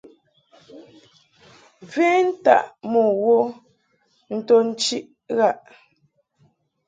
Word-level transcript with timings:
Ven 1.93 2.25
taʼ 2.43 2.63
mo 2.91 3.03
wo 3.23 3.37
nto 4.35 4.55
nchiʼ 4.69 5.01
ghaʼ. 5.35 5.57